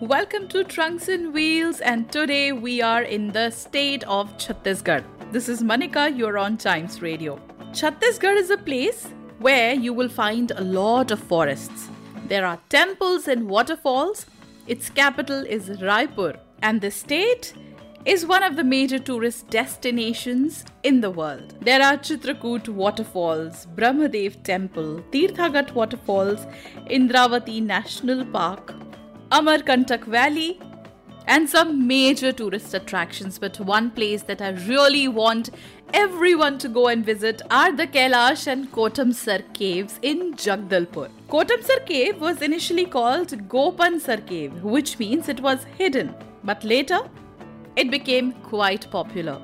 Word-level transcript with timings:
Welcome 0.00 0.48
to 0.48 0.64
Trunks 0.64 1.08
and 1.08 1.34
Wheels, 1.34 1.80
and 1.80 2.10
today 2.10 2.52
we 2.52 2.80
are 2.80 3.02
in 3.02 3.32
the 3.32 3.50
state 3.50 4.02
of 4.04 4.34
Chhattisgarh. 4.38 5.04
This 5.30 5.46
is 5.46 5.62
Manika, 5.62 6.16
you're 6.16 6.38
on 6.38 6.56
Chimes 6.56 7.02
Radio. 7.02 7.38
Chhattisgarh 7.72 8.34
is 8.34 8.48
a 8.48 8.56
place 8.56 9.08
where 9.40 9.74
you 9.74 9.92
will 9.92 10.08
find 10.08 10.52
a 10.52 10.62
lot 10.62 11.10
of 11.10 11.18
forests. 11.18 11.90
There 12.28 12.46
are 12.46 12.58
temples 12.70 13.28
and 13.28 13.46
waterfalls. 13.46 14.24
Its 14.66 14.88
capital 14.88 15.44
is 15.44 15.68
Raipur, 15.68 16.38
and 16.62 16.80
the 16.80 16.90
state 16.90 17.52
is 18.06 18.24
one 18.24 18.42
of 18.42 18.56
the 18.56 18.64
major 18.64 18.98
tourist 18.98 19.50
destinations 19.50 20.64
in 20.82 21.02
the 21.02 21.10
world. 21.10 21.54
There 21.60 21.82
are 21.82 21.98
Chitrakoot 21.98 22.70
waterfalls, 22.70 23.66
Brahmadev 23.76 24.42
temple, 24.44 25.04
Tirathgarh 25.12 25.74
waterfalls, 25.74 26.46
Indravati 26.88 27.62
National 27.62 28.24
Park, 28.24 28.72
Amarkantak 29.30 30.04
Valley, 30.04 30.58
and 31.26 31.48
some 31.48 31.86
major 31.86 32.32
tourist 32.32 32.74
attractions. 32.74 33.38
But 33.38 33.60
one 33.60 33.90
place 33.90 34.22
that 34.22 34.42
I 34.42 34.50
really 34.70 35.06
want 35.06 35.50
everyone 35.94 36.58
to 36.58 36.68
go 36.68 36.88
and 36.88 37.04
visit 37.04 37.42
are 37.50 37.70
the 37.70 37.86
Kailash 37.86 38.46
and 38.46 38.70
Kotamsar 38.72 39.42
caves 39.54 39.98
in 40.02 40.34
Jagdalpur. 40.34 41.10
Kotamsar 41.28 41.86
cave 41.86 42.20
was 42.20 42.42
initially 42.42 42.86
called 42.86 43.28
Gopansar 43.48 44.26
cave, 44.26 44.52
which 44.64 44.98
means 44.98 45.28
it 45.28 45.40
was 45.40 45.64
hidden. 45.78 46.14
But 46.42 46.64
later, 46.64 47.00
it 47.76 47.90
became 47.90 48.32
quite 48.42 48.90
popular. 48.90 49.40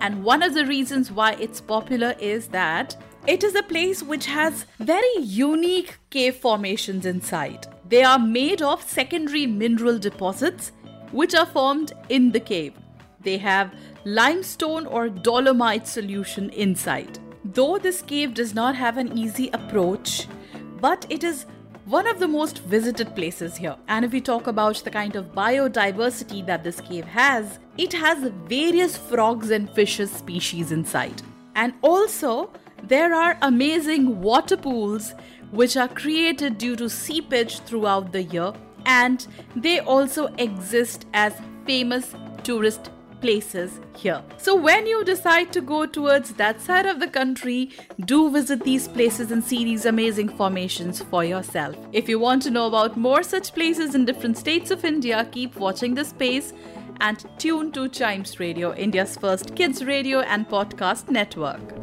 And 0.00 0.24
one 0.24 0.42
of 0.42 0.54
the 0.54 0.66
reasons 0.66 1.12
why 1.12 1.32
it's 1.34 1.60
popular 1.60 2.14
is 2.18 2.48
that 2.48 2.96
it 3.26 3.44
is 3.44 3.54
a 3.54 3.62
place 3.62 4.02
which 4.02 4.26
has 4.26 4.66
very 4.78 5.18
unique 5.18 5.98
cave 6.10 6.36
formations 6.36 7.04
inside. 7.06 7.66
They 7.88 8.02
are 8.02 8.18
made 8.18 8.60
of 8.60 8.82
secondary 8.82 9.46
mineral 9.46 9.98
deposits 9.98 10.72
which 11.10 11.34
are 11.34 11.46
formed 11.46 11.92
in 12.08 12.32
the 12.32 12.40
cave. 12.40 12.74
They 13.22 13.38
have 13.38 13.74
limestone 14.04 14.86
or 14.86 15.08
dolomite 15.08 15.86
solution 15.86 16.50
inside. 16.50 17.18
Though 17.44 17.78
this 17.78 18.02
cave 18.02 18.34
does 18.34 18.54
not 18.54 18.74
have 18.74 18.98
an 18.98 19.16
easy 19.16 19.48
approach, 19.54 20.26
but 20.80 21.06
it 21.08 21.24
is 21.24 21.46
one 21.86 22.06
of 22.06 22.18
the 22.18 22.28
most 22.28 22.58
visited 22.58 23.14
places 23.16 23.56
here. 23.56 23.76
And 23.88 24.04
if 24.04 24.12
we 24.12 24.20
talk 24.20 24.46
about 24.46 24.76
the 24.84 24.90
kind 24.90 25.16
of 25.16 25.32
biodiversity 25.32 26.44
that 26.44 26.62
this 26.62 26.82
cave 26.82 27.06
has, 27.06 27.58
it 27.78 27.94
has 27.94 28.30
various 28.46 28.98
frogs 28.98 29.50
and 29.50 29.70
fishes 29.70 30.10
species 30.10 30.72
inside. 30.72 31.22
And 31.54 31.72
also, 31.80 32.50
there 32.84 33.14
are 33.14 33.36
amazing 33.42 34.20
water 34.20 34.56
pools 34.56 35.14
which 35.50 35.76
are 35.76 35.88
created 35.88 36.58
due 36.58 36.76
to 36.76 36.88
seepage 36.88 37.60
throughout 37.60 38.12
the 38.12 38.22
year, 38.22 38.52
and 38.86 39.26
they 39.56 39.80
also 39.80 40.26
exist 40.38 41.06
as 41.14 41.34
famous 41.66 42.14
tourist 42.42 42.90
places 43.20 43.80
here. 43.96 44.22
So, 44.36 44.54
when 44.54 44.86
you 44.86 45.04
decide 45.04 45.52
to 45.52 45.60
go 45.60 45.86
towards 45.86 46.34
that 46.34 46.60
side 46.60 46.86
of 46.86 47.00
the 47.00 47.08
country, 47.08 47.70
do 48.04 48.30
visit 48.30 48.62
these 48.62 48.88
places 48.88 49.32
and 49.32 49.42
see 49.42 49.64
these 49.64 49.86
amazing 49.86 50.28
formations 50.28 51.02
for 51.02 51.24
yourself. 51.24 51.76
If 51.92 52.08
you 52.08 52.18
want 52.18 52.42
to 52.42 52.50
know 52.50 52.66
about 52.66 52.96
more 52.96 53.22
such 53.22 53.54
places 53.54 53.94
in 53.94 54.04
different 54.04 54.38
states 54.38 54.70
of 54.70 54.84
India, 54.84 55.28
keep 55.32 55.56
watching 55.56 55.94
this 55.94 56.08
space 56.08 56.52
and 57.00 57.24
tune 57.38 57.72
to 57.72 57.88
Chimes 57.88 58.40
Radio, 58.40 58.74
India's 58.74 59.16
first 59.16 59.54
kids 59.54 59.84
radio 59.84 60.20
and 60.20 60.48
podcast 60.48 61.10
network. 61.10 61.77